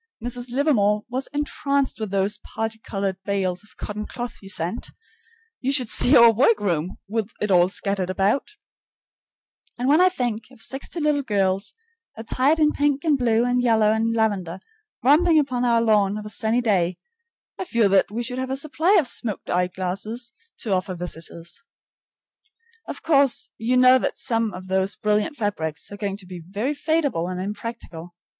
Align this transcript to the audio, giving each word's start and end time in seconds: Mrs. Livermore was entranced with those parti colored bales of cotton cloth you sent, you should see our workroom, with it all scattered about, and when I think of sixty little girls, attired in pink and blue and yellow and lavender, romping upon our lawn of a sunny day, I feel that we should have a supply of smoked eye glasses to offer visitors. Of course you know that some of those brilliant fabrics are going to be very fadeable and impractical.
Mrs. 0.19 0.49
Livermore 0.49 1.05
was 1.09 1.27
entranced 1.31 1.99
with 1.99 2.09
those 2.09 2.39
parti 2.39 2.79
colored 2.79 3.17
bales 3.23 3.63
of 3.63 3.77
cotton 3.77 4.07
cloth 4.07 4.37
you 4.41 4.49
sent, 4.49 4.89
you 5.59 5.71
should 5.71 5.89
see 5.89 6.17
our 6.17 6.31
workroom, 6.33 6.97
with 7.07 7.29
it 7.39 7.51
all 7.51 7.69
scattered 7.69 8.09
about, 8.09 8.49
and 9.77 9.87
when 9.87 10.01
I 10.01 10.09
think 10.09 10.45
of 10.49 10.59
sixty 10.59 10.99
little 10.99 11.21
girls, 11.21 11.75
attired 12.17 12.57
in 12.57 12.71
pink 12.71 13.03
and 13.03 13.15
blue 13.15 13.45
and 13.45 13.61
yellow 13.61 13.91
and 13.91 14.11
lavender, 14.11 14.59
romping 15.03 15.37
upon 15.37 15.63
our 15.63 15.83
lawn 15.83 16.17
of 16.17 16.25
a 16.25 16.31
sunny 16.31 16.61
day, 16.61 16.97
I 17.59 17.65
feel 17.65 17.87
that 17.89 18.09
we 18.09 18.23
should 18.23 18.39
have 18.39 18.49
a 18.49 18.57
supply 18.57 18.93
of 18.99 19.07
smoked 19.07 19.51
eye 19.51 19.67
glasses 19.67 20.33
to 20.61 20.71
offer 20.71 20.95
visitors. 20.95 21.61
Of 22.87 23.03
course 23.03 23.49
you 23.59 23.77
know 23.77 23.99
that 23.99 24.17
some 24.17 24.51
of 24.51 24.67
those 24.67 24.95
brilliant 24.95 25.35
fabrics 25.37 25.91
are 25.91 25.97
going 25.97 26.17
to 26.17 26.25
be 26.25 26.39
very 26.43 26.73
fadeable 26.73 27.27
and 27.31 27.39
impractical. 27.39 28.15